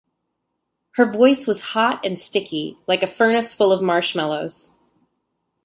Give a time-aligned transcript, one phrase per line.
[0.95, 4.73] Her voice was hot and sticky--like a furnace full of marshmallows.